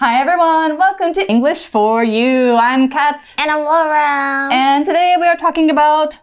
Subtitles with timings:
[0.00, 2.54] Hi everyone, welcome to English for You.
[2.54, 3.34] I'm Kat.
[3.36, 4.48] And I'm Laura.
[4.52, 6.20] And today we are talking about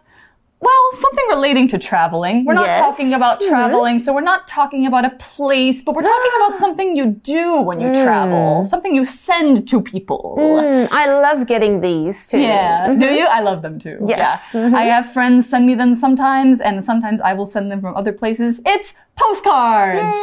[0.60, 2.46] well, something relating to traveling.
[2.46, 2.78] We're not Yes.
[2.78, 6.96] talking about traveling, so we're not talking about a place, but we're talking about something
[6.96, 8.02] you do when you mm.
[8.02, 10.36] travel, something you send to people.
[10.40, 12.38] Mm, I love getting these too.
[12.38, 12.86] Yeah.
[12.86, 13.14] Do mm-hmm.
[13.14, 13.26] you?
[13.26, 13.98] I love them too.
[14.06, 14.18] Yes.
[14.54, 14.60] Yeah.
[14.62, 14.74] Mm-hmm.
[14.74, 18.14] I have friends send me them sometimes, and sometimes I will send them from other
[18.14, 18.62] places.
[18.64, 20.16] It's postcards.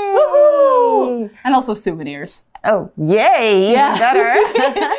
[1.46, 2.46] And also souvenirs.
[2.66, 3.72] Oh, yay!
[3.74, 3.98] Yeah.
[3.98, 4.34] better.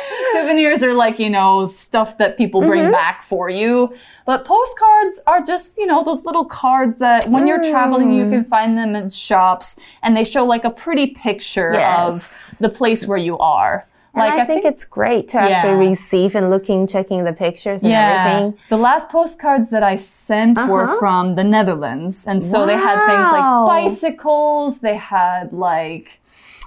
[0.33, 2.91] Souvenirs are like, you know, stuff that people bring Mm-hmm.
[2.91, 3.93] back for you.
[4.25, 8.31] But postcards are just, you know, those little cards that when you're traveling, you Mm.
[8.31, 12.51] can find them in shops and they show like a pretty picture Yes.
[12.53, 13.85] of the place where you are.
[14.13, 18.07] And I, think, it's great to actually receive and looking, checking the pictures and Yeah.
[18.27, 18.59] everything.
[18.69, 20.99] The last postcards that I sent were Uh-huh.
[20.99, 22.25] from the Netherlands.
[22.25, 26.21] And so they had things like bicycles, they had like,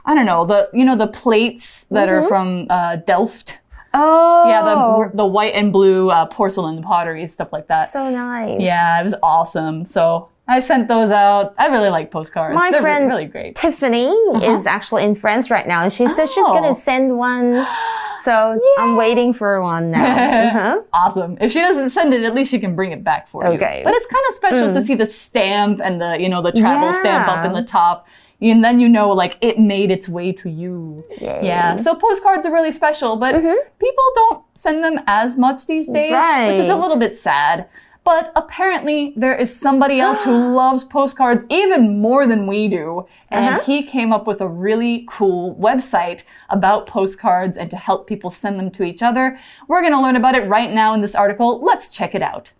[0.08, 3.58] I don't know, the, you know, the plates that are from uh, Delft.
[3.92, 7.90] Oh, Yeah, the, the white and blue uh, porcelain pottery, stuff like that.
[7.92, 8.58] so nice.
[8.58, 9.84] Yeah, it was awesome.
[9.84, 11.54] So I sent those out.
[11.58, 12.54] I really like postcards.
[12.54, 13.54] My They're friend really great.
[13.56, 14.06] Tiffany
[14.42, 16.54] is actually in France right now, and she said she's Oh.
[16.58, 17.66] gonna send one.
[18.22, 20.08] So I'm waiting for one now.
[20.48, 20.80] Uh-huh.
[20.92, 21.36] Awesome.
[21.40, 23.50] If she doesn't send it, at least she can bring it back for you.
[23.50, 23.80] Okay.
[23.80, 23.84] Mm.
[23.84, 26.92] But it's kind of special to see the stamp and the, you know, the travel
[26.92, 28.06] stamp up in the top.
[28.40, 31.04] And then you know, like, it made its way to you.
[31.20, 31.40] Yay.
[31.42, 31.76] Yeah.
[31.76, 36.12] So postcards are really special, but people don't send them as much these days,
[36.48, 37.68] which is a little bit sad.
[38.04, 43.06] But apparently, there is somebody else who loves postcards even more than we do.
[43.30, 43.60] And Uh-huh.
[43.60, 48.58] he came up with a really cool website about postcards and to help people send
[48.58, 49.38] them to each other.
[49.68, 51.60] We're going to learn about it right now in this article.
[51.60, 52.52] Let's check it out.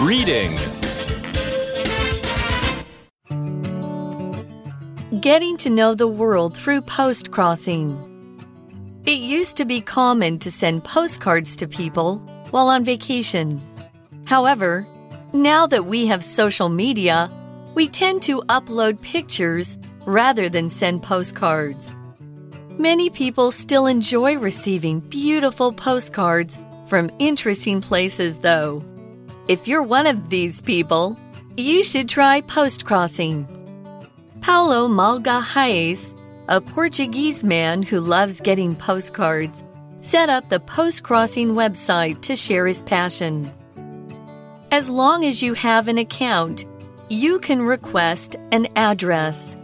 [0.00, 0.56] Reading.
[5.20, 8.11] Getting to know the world through post crossing.
[9.04, 12.18] It used to be common to send postcards to people
[12.50, 13.60] while on vacation.
[14.26, 14.86] However,
[15.32, 17.28] now that we have social media,
[17.74, 19.76] we tend to upload pictures
[20.06, 21.92] rather than send postcards.
[22.78, 26.56] Many people still enjoy receiving beautiful postcards
[26.86, 28.84] from interesting places, though.
[29.48, 31.18] If you're one of these people,
[31.56, 33.48] you should try post crossing.
[34.42, 36.16] Paulo Magalhães,
[36.48, 39.62] a Portuguese man who loves getting postcards,
[40.00, 43.52] set up the Post Crossing website to share his passion.
[44.70, 46.64] As long as you have an account,
[47.08, 49.56] you can request an address.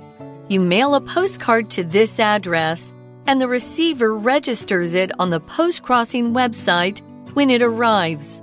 [0.48, 2.92] You mail a postcard to this address,
[3.26, 7.02] and the receiver registers it on the Post Crossing website
[7.34, 8.40] when it arrives.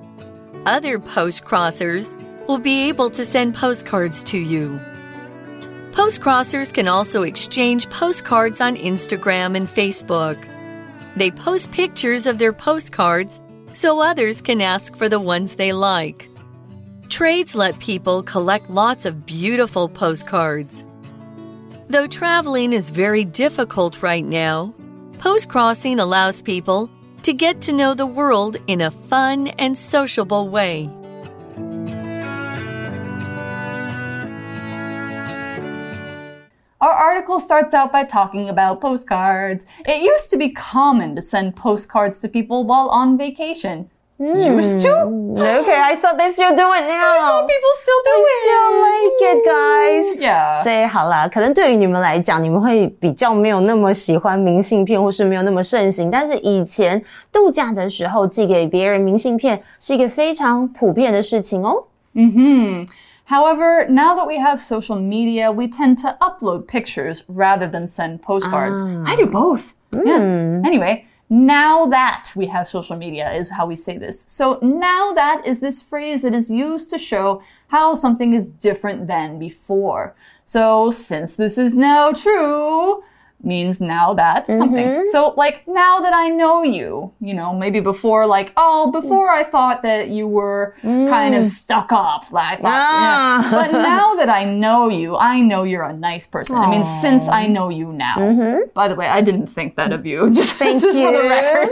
[0.66, 2.14] Other post crossers
[2.48, 4.80] will be able to send postcards to you.
[5.96, 10.38] Post crossers can also exchange postcards on Instagram and Facebook.
[11.16, 13.40] They post pictures of their postcards
[13.72, 16.30] so others can ask for the ones they like.
[17.08, 20.84] Trades let people collect lots of beautiful postcards.
[21.88, 24.74] Though traveling is very difficult right now,
[25.20, 26.90] postcrossing allows people
[27.24, 30.90] to get to know the world in a fun and sociable way.
[36.85, 39.67] Our article starts out by talking about postcards.
[39.85, 43.91] It used to be common to send postcards to people while on vacation.
[44.19, 44.91] Used to?
[45.39, 47.47] Okay, I thought they still do it now.
[47.47, 48.43] People still do I it.
[48.45, 50.07] still like it, guys.
[50.21, 50.63] Yeah.
[50.63, 56.11] 所以好啦，可能对于你们来讲，你们会比较没有那么喜欢明信片，或是没有那么盛行。
[56.11, 57.03] 但是以前
[57.33, 61.85] 度假的时候寄给别人明信片是一个非常普遍的事情哦。
[62.15, 62.87] hmm
[63.26, 68.22] However, now that we have social media, we tend to upload pictures rather than send
[68.22, 68.82] postcards.
[68.82, 69.32] I do ah.
[69.32, 69.74] both.
[69.92, 70.20] Yeah.
[70.20, 70.66] Hmm.
[70.66, 74.22] Anyway, now that we have social media is how we say this.
[74.22, 79.08] So now that is this phrase that is used to show how something is different
[79.08, 80.16] than before.
[80.44, 83.04] So since this is now true,
[83.46, 84.86] means now that something.
[84.86, 85.06] Mm-hmm.
[85.06, 89.44] So like now that I know you, you know, maybe before like, oh, before I
[89.44, 91.50] thought that you were kind of mm.
[91.50, 92.32] stuck up.
[92.32, 93.42] Like I thought, yeah.
[93.44, 93.50] Ah.
[93.52, 96.56] but now that I know you, I know you're a nice person.
[96.56, 98.16] I mean, since I know you now.
[98.18, 98.70] Mm-hmm.
[98.74, 100.30] By the way, I didn't think that of you.
[100.36, 101.30] Just, Thank just for the you.
[101.30, 101.70] record.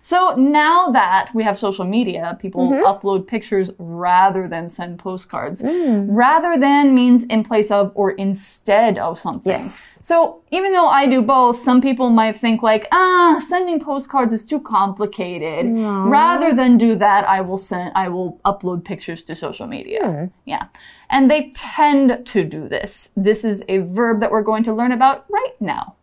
[0.00, 2.84] So now that we have social media, people mm-hmm.
[2.84, 5.62] upload pictures rather than send postcards.
[5.62, 6.06] Mm.
[6.08, 9.52] Rather than means in place of or instead of something.
[9.52, 9.98] Yes.
[10.00, 14.44] So even though I do both, some people might think like, ah, sending postcards is
[14.44, 15.66] too complicated.
[15.78, 20.00] Rather than do that, I will send, I will upload pictures to social media.
[20.02, 20.24] Hmm.
[20.46, 20.68] Yeah.
[21.10, 23.12] And they tend to do this.
[23.16, 25.96] This is a verb that we're going to learn about right now.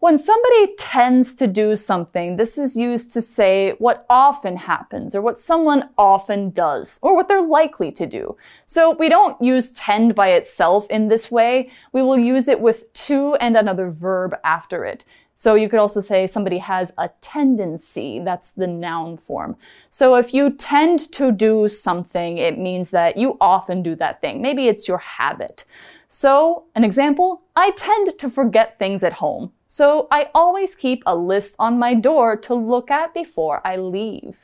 [0.00, 5.22] When somebody tends to do something, this is used to say what often happens or
[5.22, 8.36] what someone often does or what they're likely to do.
[8.66, 11.70] So we don't use tend by itself in this way.
[11.92, 15.06] We will use it with to and another verb after it.
[15.34, 18.20] So you could also say somebody has a tendency.
[18.20, 19.56] That's the noun form.
[19.88, 24.42] So if you tend to do something, it means that you often do that thing.
[24.42, 25.64] Maybe it's your habit.
[26.06, 29.52] So an example, I tend to forget things at home.
[29.68, 34.34] So I always keep a list on my door to look at before I leave.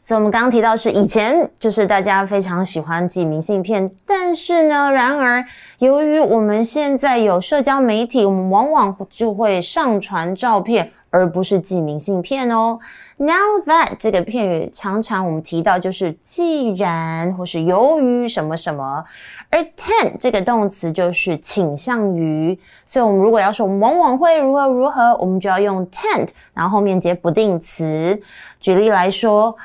[0.00, 5.44] 所以我们刚刚提到是以前就是大家非常喜欢寄明信片，但是呢，然而
[5.80, 12.79] 由于我们现在有社交媒体，我们往往就会上传照片，而不是寄明信片哦。
[13.17, 19.03] Now that 这个片语常常我们提到就是既然或是由于什么什么，
[19.49, 28.21] 而 tend 这个动词就是倾向于，所以我们如果要说我们往往会如何如何，我们就要用 tend，然后后面接不定词。
[28.59, 29.55] 举例来说。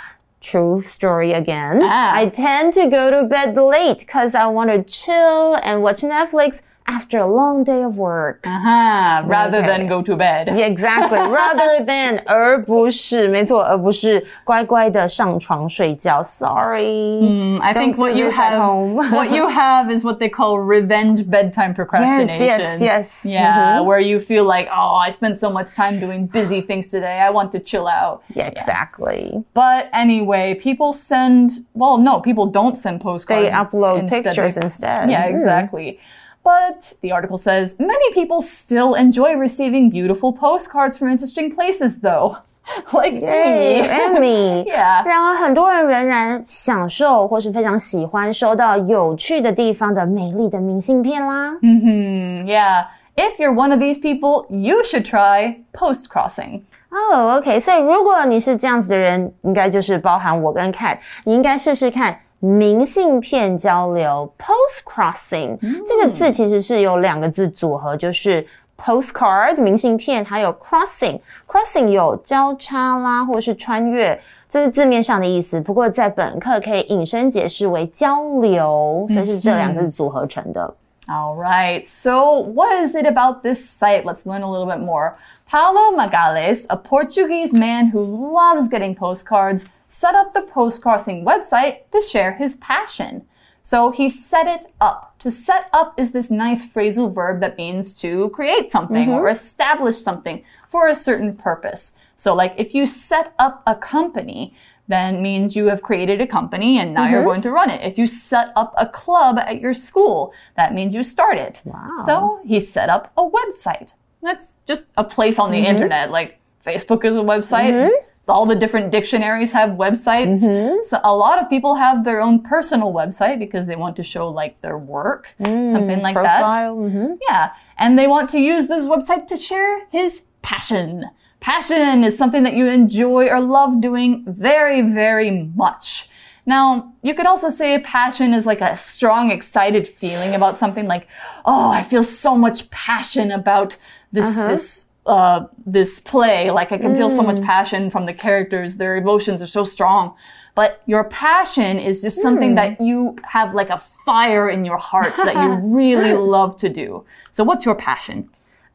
[0.40, 1.82] True story again.
[1.82, 2.12] Ah.
[2.12, 6.60] I tend to go to bed late because I want to chill and watch Netflix
[6.90, 8.40] after a long day of work.
[8.46, 9.22] Uh-huh.
[9.26, 9.66] Rather Okay.
[9.66, 10.48] than go to bed.
[10.48, 11.18] Yeah, exactly.
[11.18, 16.22] Rather than 而不是，没错，而不是乖乖的上床睡觉。
[16.22, 17.20] Sorry.
[17.20, 18.94] Mm, I think Don't what do you this at have, home.
[19.12, 22.38] what you have is what they call revenge bedtime procrastination.
[22.40, 23.26] yes, yes.
[23.26, 23.84] Yeah, Mhm.
[23.84, 27.20] where you feel like, oh, I spent so much time doing busy things today.
[27.20, 28.22] I want to chill out.
[28.34, 29.44] Yeah, exactly.
[29.52, 33.50] But anyway, people send, well, no, people don't send postcards.
[33.50, 35.10] They upload Instead, pictures they- instead.
[35.10, 35.30] Yeah, Mm.
[35.34, 35.98] exactly.
[36.43, 42.37] But the article says many people still enjoy receiving beautiful postcards from interesting places, though.
[42.93, 43.81] like Yay,
[44.19, 44.63] me.
[44.67, 45.03] yeah.
[45.05, 51.57] 然而，很多人仍然享受或是非常喜欢收到有趣的地方的美丽的明信片啦。
[51.61, 52.85] 嗯哼、mm.
[53.15, 56.61] If you're one of these people, you should try post crossing.
[56.89, 68.45] 哦、oh,，OK，所以如果你是这样子的人，应该就是包含我跟 Kat，你应该试试看明信片交流 （post crossing）、这个字其实是有两个字组合，就是
[68.77, 71.21] postcard 明信片，还有 crossing。
[71.47, 74.19] crossing 有交叉啦，或是穿越。
[74.49, 80.75] 这是字面上的意思，不过在本课可以引申解释为交流，所以是这两个字组合成的。
[81.07, 81.85] All right.
[81.85, 84.03] So, what is it about this site?
[84.03, 85.13] Let's learn a little bit more.
[85.49, 91.89] Paulo Magalhães, a Portuguese man who loves getting postcards, set up the post crossing website
[91.91, 93.23] to share his passion.
[93.61, 95.17] So he set it up.
[95.19, 99.31] To set up is this nice phrasal verb that means to create something or mm-hmm.
[99.31, 101.95] establish something for a certain purpose.
[102.17, 104.53] So, like if you set up a company,
[104.87, 107.27] then means you have created a company and now you're mm-hmm.
[107.27, 107.81] going to run it.
[107.81, 111.61] If you set up a club at your school, that means you start it.
[111.63, 111.91] Wow.
[112.03, 113.93] So he set up a website.
[114.21, 115.67] That's just a place on the mm-hmm.
[115.67, 116.11] internet.
[116.11, 117.89] Like Facebook is a website.
[118.27, 120.43] All the different dictionaries have websites.
[120.43, 120.83] Mm-hmm.
[120.83, 124.29] So a lot of people have their own personal website because they want to show
[124.29, 126.43] like their work, mm, something like that.
[126.43, 127.15] Mm-hmm.
[127.29, 131.05] Yeah, And they want to use this website to share his passion.
[131.41, 136.07] Passion is something that you enjoy or love doing very, very much.
[136.45, 140.87] Now, you could also say a passion is like a strong, excited feeling about something
[140.87, 141.07] like,
[141.45, 143.77] oh, I feel so much passion about
[144.11, 144.49] this, uh-huh.
[144.49, 146.51] this, uh, this play.
[146.51, 148.75] Like I can feel so much passion from the characters.
[148.75, 150.15] Their emotions are so strong.
[150.55, 155.15] But your passion is just something that you have like a fire in your heart
[155.17, 157.05] that you really love to do.
[157.31, 158.29] So what's your passion?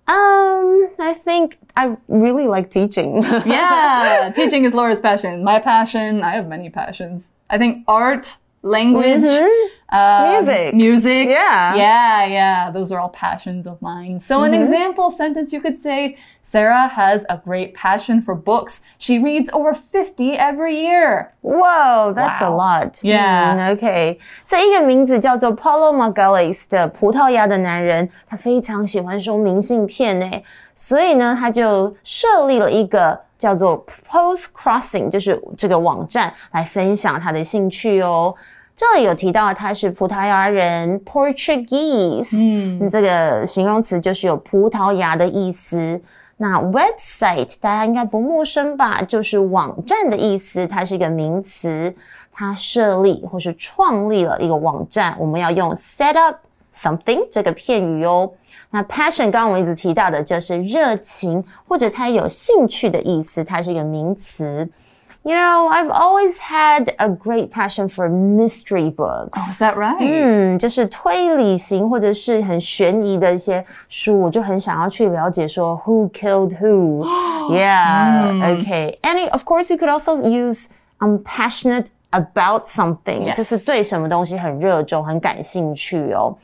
[0.08, 3.22] Um, I think I really like teaching.
[3.22, 5.44] Yeah, teaching is Laura's passion.
[5.44, 7.32] My passion, I have many passions.
[7.50, 9.25] I think art, language,
[9.91, 10.73] um, Music.
[10.73, 11.27] music.
[11.27, 11.75] Yeah.
[11.75, 12.71] Yeah, yeah.
[12.71, 14.21] Those are all passions of mine.
[14.21, 18.81] So an example sentence you could say, Sarah has a great passion for books.
[18.97, 21.33] She reads over 50 every year.
[21.41, 22.57] Whoa, that's a Wow.
[22.57, 22.99] lot.
[23.03, 23.53] Yeah.
[23.57, 30.31] 嗯 OK，所以一个名字叫做 Paulo Magalhães 的葡萄牙的男人，他非常喜欢收明信片呢，
[30.73, 38.34] 所以呢，他就设立了一个 叫做 Post Crossing，就是这个网站来分享他的兴趣哦。
[38.76, 46.00] 这里有提到他是葡萄牙人 Portuguese，嗯，这个形容词就是有葡萄牙的意思。
[46.36, 49.02] 那 website 大家应该不陌生吧？
[49.02, 51.92] 就是网站的意思，它是一个名词，
[52.32, 56.36] 它设立或是创立了一个网站，我们要用 set up
[56.77, 58.31] something 这个片语哦。
[58.71, 64.67] 那 passion 刚刚我们一直提到的就是热情或者他有兴趣的意思，它是一个名词。
[65.25, 69.39] You know, I've always had a great passion for mystery books.
[69.39, 69.95] Oh, is that right?
[70.01, 77.05] 嗯，就是推理型或者是很悬疑的一些书，我就很想要去了解说 who killed who.
[77.49, 78.97] yeah, okay.
[79.01, 80.65] And of course, you could also use
[80.99, 83.23] I'm passionate about something.
[83.23, 83.37] Yes.
[83.37, 86.35] 就是对什么东西很热衷、很感兴趣哦。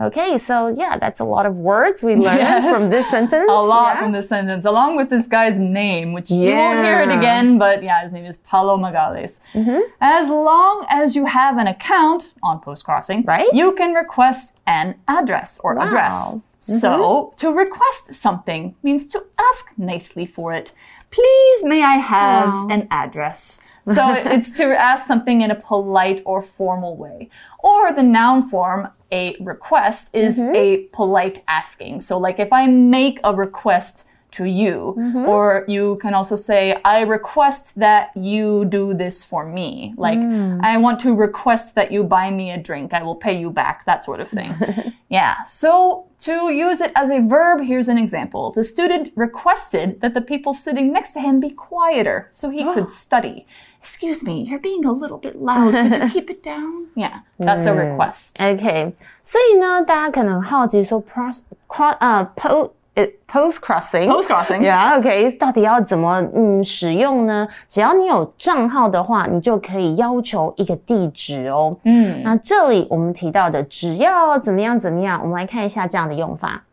[0.00, 2.64] Okay, so yeah, that's a lot of words we learned Yes.
[2.76, 3.48] from this sentence.
[3.48, 4.02] A lot yeah?
[4.02, 7.82] from this sentence, along with this guy's name, which you won't hear it again, but
[7.82, 9.40] yeah, his name is Paulo Magalhães.
[9.52, 9.80] Mm-hmm.
[10.00, 13.48] As long as you have an account on Post Crossing, Right.
[13.52, 16.36] you can request an address or address.
[16.58, 17.36] So, mm-hmm.
[17.36, 20.72] to request something means to ask nicely for it.
[21.12, 22.68] Please, may I have Aw.
[22.68, 23.60] an address?
[23.86, 27.28] So, it's to ask something in a polite or formal way.
[27.60, 30.54] Or the noun form, a request, is mm-hmm.
[30.54, 32.00] a polite asking.
[32.00, 34.93] So, like if I make a request to you,
[35.25, 39.93] or you can also say, I request that you do this for me.
[39.95, 40.19] Like,
[40.61, 42.93] I want to request that you buy me a drink.
[42.93, 44.53] I will pay you back, that sort of thing.
[45.07, 45.41] yeah.
[45.47, 48.51] So, to use it as a verb, here's an example.
[48.51, 52.89] The student requested that the people sitting next to him be quieter so he could
[52.89, 53.47] study.
[53.79, 55.73] Excuse me, you're being a little bit loud.
[55.73, 56.87] Could you keep it down?
[56.95, 58.41] Yeah, that's a request.
[58.41, 64.60] OK，所以呢，大家可能好奇说，cross cross 呃 post 呃 post crossing Post crossing.
[64.60, 67.48] Yeah, OK，到底要怎么嗯使用呢？
[67.66, 71.76] 只要你有账号的话，你就可以要求一个地址哦。
[71.84, 76.64] 嗯，那这里我们提到的只要怎么样怎么样，我们来看一下这样的用法。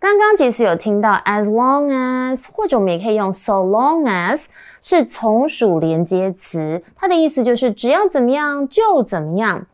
[0.00, 4.44] 刚刚其实有听到 as long as，或者我们也可以用 so long as，
[4.80, 9.66] 是从属连接词，它的意思就是只要怎么样就怎么样。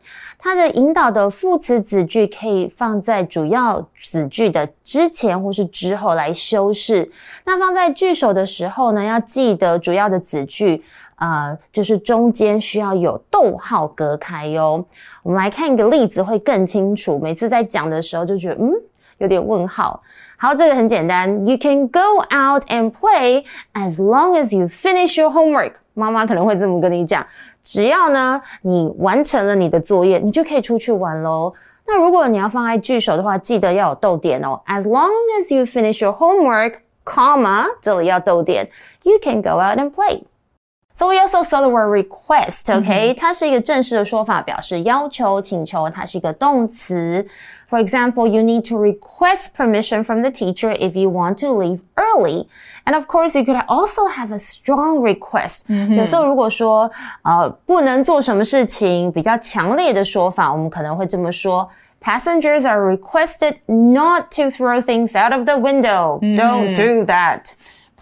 [0.45, 7.11] 它的引导的副词子句可以放在主要子句的之前或是之后来修饰。
[7.45, 10.83] 那放在句首的时候呢，要记得主要的子句，
[11.15, 14.85] 呃，就是中间需要有逗号隔开哟。
[15.23, 17.17] 我们来看一个例子会更清楚。
[17.17, 18.71] 每次在讲的时候就觉得，嗯，
[19.17, 19.99] 有点问号。
[20.37, 25.71] 好，这个很简单，You can go out and play as long as you finish your homework。
[25.95, 27.25] 妈妈可能会这么跟你讲，
[27.64, 31.52] 只要呢你完成了你的作业，你就可以出去玩喽。
[31.86, 34.60] 那如果你要放在句首的话，记得要有逗点哦。
[34.66, 38.68] As long as you finish your homework, comma，这里要逗点，
[39.02, 47.26] you can go out and play。So we also saw the word request, OK？、它是一个正式的说法，表示要求、请求，它是一个动词。
[47.68, 51.80] For example, you need to request permission from the teacher if you want to leave
[51.96, 52.48] early.
[52.84, 55.66] And of course, you could also have a strong request.
[55.94, 56.90] 有时候如果说
[57.22, 61.68] 呃不能做什么事情，比较强烈的说法，我们可能会这么说。
[62.02, 66.18] Passengers are requested not to throw things out of the window.
[66.34, 67.52] Don't do that.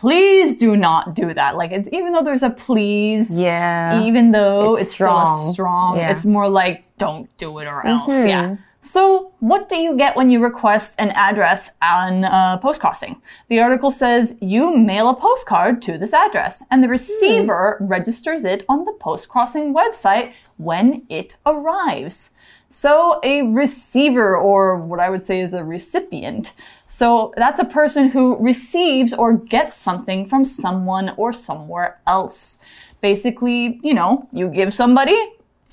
[0.00, 1.56] Please do not do that.
[1.56, 4.00] Like, it's, even though there's a please, Yeah.
[4.00, 5.52] even though It's it's, still a strong.
[5.52, 6.10] strong, Yeah.
[6.12, 8.24] it's more like don't do it or else.
[8.24, 8.56] Yeah.
[8.85, 13.21] So, what do you get when you request an address on uh, post crossing?
[13.47, 18.65] The article says you mail a postcard to this address, and the receiver registers it
[18.67, 22.31] on the post crossing website when it arrives.
[22.67, 26.53] So, a receiver, or what I would say is a recipient.
[26.85, 32.57] So, that's a person who receives or gets something from someone or somewhere else.
[32.99, 35.15] Basically, you know, you give somebody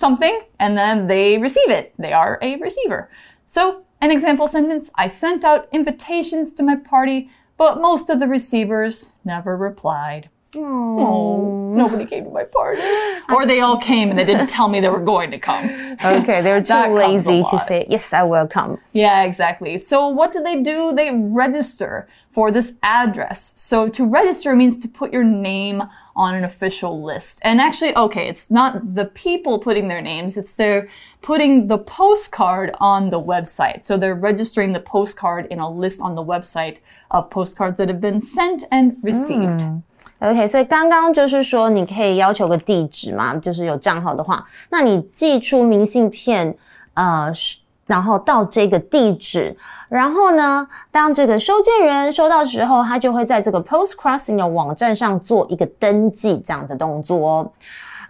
[0.01, 1.95] something and then they receive it.
[1.99, 3.11] They are a receiver.
[3.45, 8.27] So, an example sentence I sent out invitations to my party, but most of the
[8.27, 10.31] receivers never replied.
[10.57, 12.83] Oh, nobody came to my party.
[13.31, 15.69] Or they all came and they didn't tell me they were going to come.
[16.05, 18.79] Okay, they're too That comes a lazy to say, yes, I will come.
[18.93, 19.79] Yeah, exactly.
[19.79, 20.93] So what do they do?
[20.93, 23.53] They register for this address.
[23.57, 25.83] So to register means to put your name
[26.17, 27.41] on an official list.
[27.45, 30.89] And actually, okay, it's not the people putting their names, it's they're
[31.23, 33.85] putting the postcard on the website.
[33.85, 36.79] So they're registering the postcard in a list on the website
[37.11, 39.63] of postcards that have been sent and received.
[39.63, 39.79] Hmm.
[40.21, 46.55] OK，所以刚刚就是说，你可以要求个地址嘛，就是有账号的话，那你寄出明信片，
[46.93, 47.33] 呃，
[47.87, 49.57] 然后到这个地址，
[49.89, 57.53] 然后呢，当这个收件人收到时候，他就会在这个 Post Crossing 的网站上做一个登记这样子动作哦。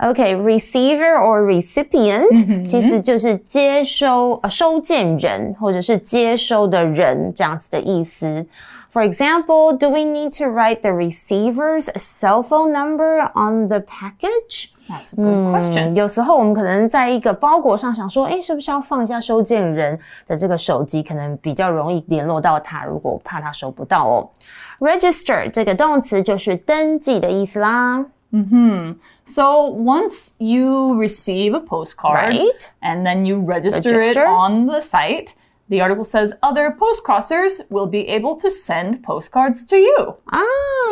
[0.00, 8.44] OK，receiver、or recipient、其实就是接收、呃收件人或者是接收的人这样子的意思。
[8.91, 14.71] For example, do we need to write the receiver's cell phone number on the package?
[14.87, 15.95] That's a good question.
[15.95, 24.29] 有时候我们可能在一个包裹上想说，哎，是不是要放一下收件人的这个手机，可能比较容易联络到他，如果怕他收不到哦。
[24.79, 28.05] Register 这个动词就是登记的意思啦。
[29.25, 32.69] So once you receive a postcard Right.
[32.81, 34.23] and then you register, Register.
[34.23, 35.29] it on the site,
[35.69, 40.13] the article says other post crossers will be able to send postcards to you.
[40.25, 40.39] 啊，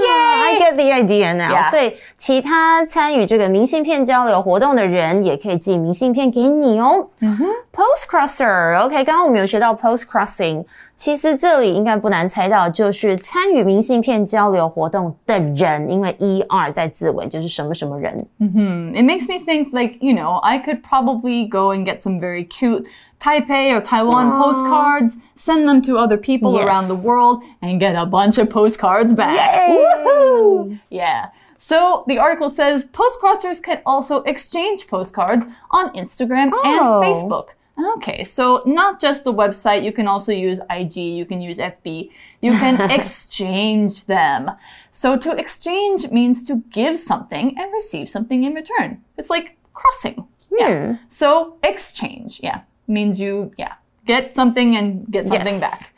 [0.06, 1.54] I get the idea now。
[1.54, 7.08] Yeah 所以其他参与这个明信片交流活动的人，也可以寄明信片给你哦。
[7.20, 10.66] 嗯哼，post crosser，OK，、刚刚我们有学到 post crossing，
[10.98, 18.26] 其实这里应该不难猜到，就是参与明信片交流活动的人，因为 er 在字尾，就是什么什么人。
[18.40, 22.48] It makes me think like, you know, I could probably go and get some very
[22.48, 22.86] cute
[23.20, 26.68] Taipei or Taiwan postcards, send them to other people Yes.
[26.68, 29.56] around the world, and get a bunch of postcards back.
[29.56, 29.76] Yay!
[29.76, 30.78] Woohoo!
[30.90, 31.30] Yeah.
[31.58, 36.62] So the article says post crossers can also exchange postcards on Instagram Oh.
[36.64, 37.56] and Facebook.
[37.97, 42.11] Okay, so not just the website, you can also use IG, you can use FB,
[42.43, 44.51] you can exchange them.
[44.91, 49.03] So to exchange means to give something and receive something in return.
[49.17, 50.27] It's like crossing.
[50.51, 50.87] Yeah.
[50.87, 50.93] Hmm.
[51.09, 53.75] So exchange, yeah, means you, yeah,
[54.07, 55.61] get something and get something Yes.
[55.61, 55.95] back.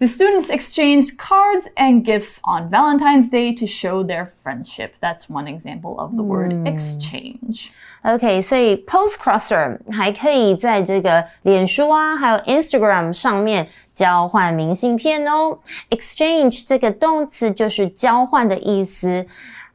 [0.00, 4.94] The students exchange cards and gifts on Valentine's Day to show their friendship.
[4.98, 6.66] That's one example of the word hmm.
[6.66, 7.70] exchange.
[8.02, 15.58] Okay, so Postcrosser 还可以在这个脸书啊，还有 Instagram 上面交换明信片哦。
[15.90, 19.26] Exchange 这个动词就是交换的意思。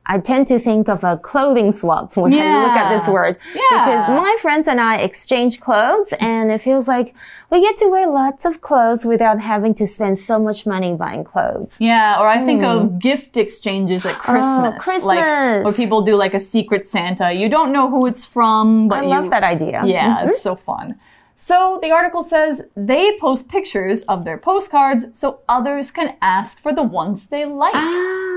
[0.07, 3.37] I tend to think of a clothing swap when I look at this word.
[3.55, 3.61] Yeah.
[3.85, 7.15] Because my friends and I exchange clothes and it feels like
[7.49, 11.23] we get to wear lots of clothes without having to spend so much money buying
[11.23, 11.75] clothes.
[11.79, 14.57] Yeah, or I think of gift exchanges at Christmas.
[14.59, 14.75] Like Hmm.
[14.75, 15.65] Oh, Christmas.
[15.65, 17.33] where people do like a secret Santa.
[17.33, 19.81] You don't know who it's from, but I you love that idea.
[19.85, 20.99] Yeah, it's so fun.
[21.37, 26.71] So the article says they post pictures of their postcards so others can ask for
[26.71, 27.73] the ones they like.
[27.75, 28.34] Ah,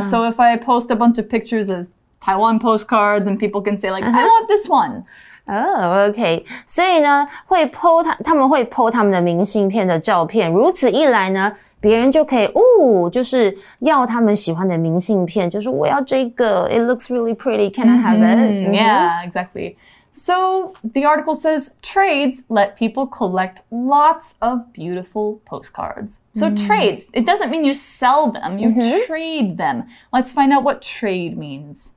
[0.00, 1.88] so if I post a bunch of pictures of
[2.20, 5.04] Taiwan postcards and people can say like, I want this one.
[5.44, 19.28] 哦、o k 所以呢，会 PO 他他们会 PO 他们的明信片的照片，如此一来呢，别人就可以哦，就是要他们喜欢的明信片，就是我要这个，it looks really pretty, can I have it？、 Yeah,
[19.28, 19.74] exactly.
[20.17, 26.21] So the article says trades let people collect lots of beautiful postcards.
[26.33, 26.65] So mm.
[26.65, 29.05] trades, it doesn't mean you sell them, you mm-hmm.
[29.05, 29.87] trade them.
[30.11, 31.96] Let's find out what trade means.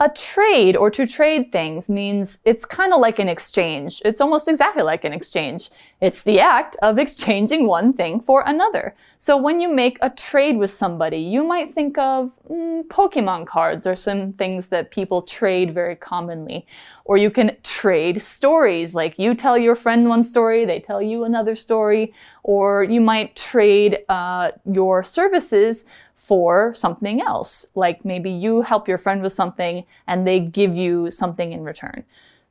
[0.00, 4.02] A trade or to trade things means it's kind of like an exchange.
[4.04, 5.70] It's almost exactly like an exchange.
[6.00, 8.96] It's the act of exchanging one thing for another.
[9.18, 13.86] So when you make a trade with somebody, you might think of mm, Pokemon cards
[13.86, 16.66] or some things that people trade very commonly.
[17.04, 21.22] Or you can trade stories, like you tell your friend one story, they tell you
[21.22, 22.12] another story.
[22.42, 25.84] Or you might trade uh, your services
[26.24, 27.66] for something else.
[27.74, 32.04] Like maybe you help your friend with something and they give you something in return.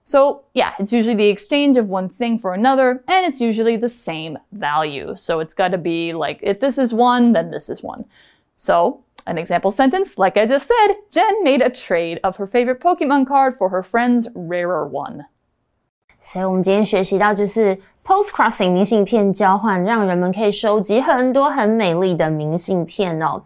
[0.05, 3.87] So, yeah, it's usually the exchange of one thing for another, and it's usually the
[3.87, 5.15] same value.
[5.15, 8.03] So, it's got to be like, if this is one, then this is one.
[8.57, 12.81] So, an example sentence, like I just said, Jen made a trade of her favorite
[12.81, 15.25] Pokemon card for her friend's rarer one.
[16.25, 23.43] 所以我们今天学习到就是 post crossing 明信片交换，让人们可以收集很多很美丽的明信片哦。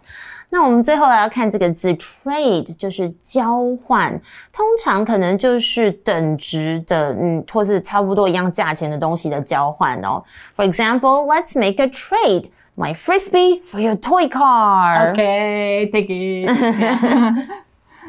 [0.49, 4.21] 那我们最后来要看这个字 trade，就是交换，
[4.53, 10.23] 通常可能就是等值的，嗯，或是差不多一样价钱的东西的交换哦。
[10.55, 12.45] For example, let's make a trade.
[12.77, 15.11] My frisbee for your toy car.
[15.11, 16.47] Okay, take it.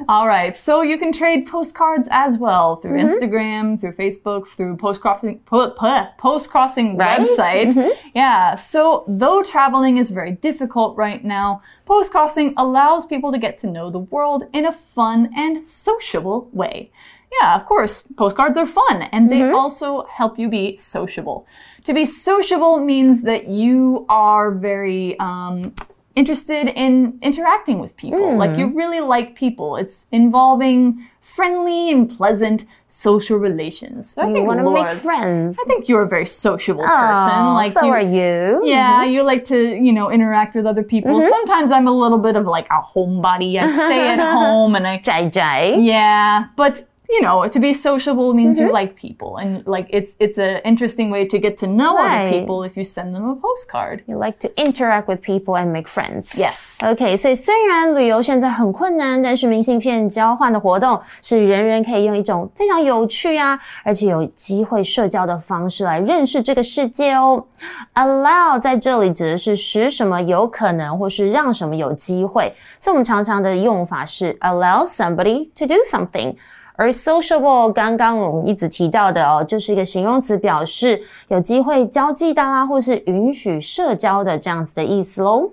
[0.08, 3.08] All right, so you can trade postcards as well through mm-hmm.
[3.08, 7.20] Instagram, through Facebook, through post crossing post crossing Right?
[7.20, 7.72] website.
[7.72, 8.08] Mm-hmm.
[8.14, 13.58] Yeah, so though traveling is very difficult right now, post crossing allows people to get
[13.58, 16.90] to know the world in a fun and sociable way.
[17.40, 19.54] Yeah, of course, postcards are fun and they mm-hmm.
[19.54, 21.46] also help you be sociable.
[21.84, 25.74] To be sociable means that you are very um,
[26.18, 28.36] interested in interacting with people.
[28.36, 28.76] Like you hmm.
[28.76, 29.76] really like people.
[29.76, 34.10] It's involving friendly and pleasant social relations.
[34.10, 35.58] So I You think want to make friends.
[35.62, 37.32] I think you're a very sociable person.
[37.32, 38.66] Oh, Like so you, are you.
[38.66, 39.12] Yeah, mm-hmm.
[39.12, 41.12] you like to, you know, interact with other people.
[41.12, 41.28] Mm-hmm.
[41.28, 43.60] Sometimes I'm a little bit of like a homebody.
[43.60, 45.76] I stay at home and I Jai Jai.
[45.76, 48.67] yeah, but you know, to be sociable means Mm-hmm.
[48.67, 52.27] you like people, and like it's it's an interesting way to get to know Right.
[52.27, 54.01] other people if you send them a postcard.
[54.07, 56.35] You like to interact with people and make friends.
[56.35, 56.77] Yes.
[56.81, 67.45] OK，所以虽然旅游现在很困难，但是明信片交换的活动是人人可以用一种非常有趣啊，而且有机会社交的方式来认识这个世界哦。
[67.93, 76.35] Allow 在这里指的是使什么有可能，或是让什么有机会，所以我们常常的用法是 allow somebody to do something。
[76.77, 85.51] 而 sociable 刚刚我们一直提到的哦，就是一个形容词，表示有机会交际的啦，或是允许社交的这样子的意思喽。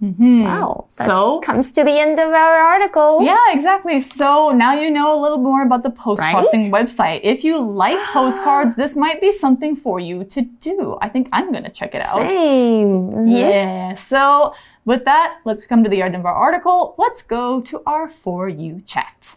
[0.00, 0.84] Wow.
[0.96, 3.20] That So- comes to the end of our article.
[3.20, 4.00] Yeah, exactly.
[4.00, 7.22] So now you know a little more about the Post Crossing website.
[7.24, 10.98] If you like postcards, this might be something for you to do.
[11.00, 12.30] I think I'm going to check it out.
[12.30, 13.10] Same.
[13.10, 13.26] Mhm.
[13.26, 13.94] Yeah.
[13.96, 14.52] So
[14.84, 16.94] with that, let's come to the end of our article.
[16.96, 19.34] Let's go to our For You chat.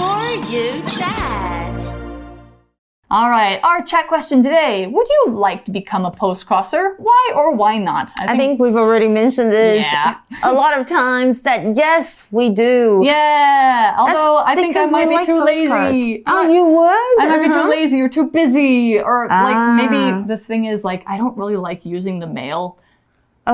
[0.00, 1.82] For you chat.
[3.10, 4.86] All right, our chat question today.
[4.86, 6.94] Would you like to become a post crosser?
[6.98, 8.10] Why or why not?
[8.18, 10.16] I think we've already mentioned this Yeah.
[10.42, 13.02] a lot of times that yes, we do.
[13.04, 16.22] Yeah, although I think I might be like too lazy.
[16.26, 17.22] Oh, you would?
[17.22, 17.68] I might be too Uh-huh.
[17.68, 19.74] lazy or too busy, or like Ah.
[19.76, 22.78] maybe the thing is like I don't really like using the mail.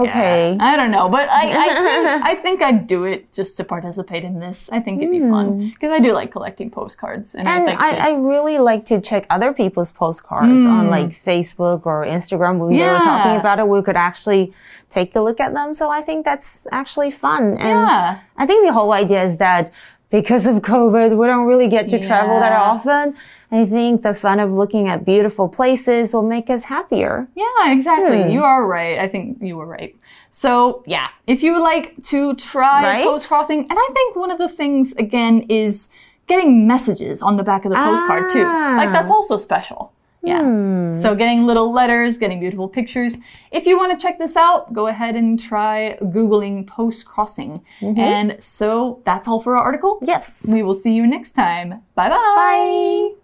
[0.03, 0.57] Okay.
[0.61, 4.25] I don't know, but I I think, I think I'd do it just to participate
[4.25, 4.69] in this.
[4.71, 7.55] I think it'd be fun because I do like collecting postcards, and, Hmm.
[7.55, 11.11] And I think to- I, I really like to check other people's postcards on like
[11.11, 12.59] Facebook or Instagram.
[12.59, 13.41] When we were talking Hmm.
[13.41, 14.53] About it, we could actually
[14.91, 15.75] take a look at them.
[15.75, 17.43] So I think that's actually fun.
[17.59, 18.19] And Yeah.
[18.37, 19.73] I think the whole idea is that
[20.11, 23.17] because of COVID, we don't really get to travel that often.
[23.51, 27.29] I think the fun of looking at beautiful places will make us happier.
[27.35, 28.23] Yeah, exactly.
[28.25, 28.31] Hmm.
[28.31, 28.99] You are right.
[28.99, 29.95] I think you were right.
[30.31, 33.05] So, yeah, if you would like to try Right?
[33.05, 35.89] post crossing, and I think one of the things, again, is
[36.27, 38.43] getting messages on the back of the postcard, too.
[38.45, 39.93] Like, that's also special.
[40.27, 40.43] Yeah.
[40.43, 40.93] Hmm.
[40.93, 43.19] So, getting little letters, getting beautiful pictures.
[43.53, 47.65] If you want to check this out, go ahead and try Googling post crossing.
[47.81, 48.01] Mm-hmm.
[48.01, 49.99] And so, that's all for our article.
[50.03, 50.45] Yes.
[50.49, 51.83] We will see you next time.
[51.95, 53.15] Bye-bye.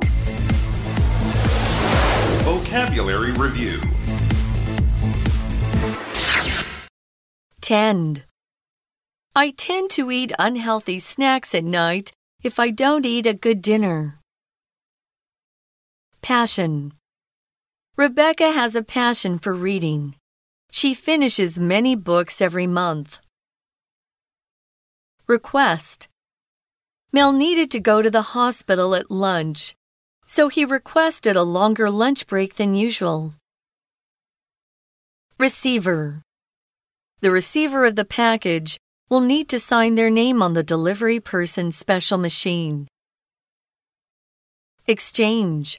[0.00, 0.08] Bye.
[2.44, 3.80] Vocabulary Review
[7.62, 8.24] 10.
[9.34, 14.20] I tend to eat unhealthy snacks at night if I don't eat a good dinner.
[16.24, 16.94] Passion.
[17.98, 20.14] Rebecca has a passion for reading.
[20.70, 23.20] She finishes many books every month.
[25.26, 26.08] Request.
[27.12, 29.74] Mel needed to go to the hospital at lunch,
[30.24, 33.34] so he requested a longer lunch break than usual.
[35.38, 36.22] Receiver.
[37.20, 38.78] The receiver of the package
[39.10, 42.88] will need to sign their name on the delivery person's special machine.
[44.86, 45.78] Exchange.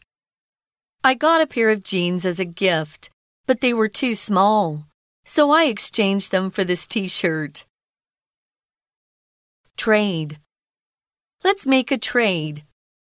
[1.04, 3.10] I got a pair of jeans as a gift,
[3.46, 4.86] but they were too small,
[5.24, 7.64] so I exchanged them for this t shirt.
[9.76, 10.38] Trade.
[11.42, 12.64] Let's make a trade.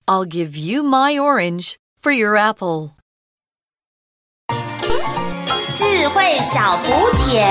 [0.09, 2.97] I'll give you my orange for your apple.
[5.77, 7.45] 智慧小补帖。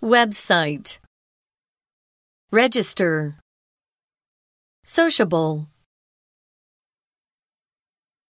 [0.00, 0.98] Website.
[2.50, 3.36] Register.
[4.84, 5.68] Sociable.